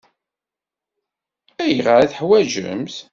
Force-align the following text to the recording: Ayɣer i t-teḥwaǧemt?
Ayɣer 1.63 1.97
i 2.01 2.05
t-teḥwaǧemt? 2.07 2.95